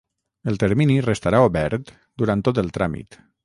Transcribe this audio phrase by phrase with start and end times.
[0.51, 3.25] El termini restarà obert durant tot el tràmit.